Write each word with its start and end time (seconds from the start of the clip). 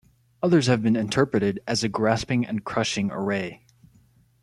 Others 0.41 0.65
have 0.65 0.81
been 0.81 0.95
interpreted 0.95 1.59
as 1.67 1.83
a 1.83 1.87
"grasping 1.87 2.43
and 2.43 2.63
crushing 2.65 3.11
array". 3.11 3.63